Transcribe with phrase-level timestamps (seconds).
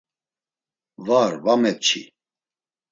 [1.07, 2.01] Var va mepçi.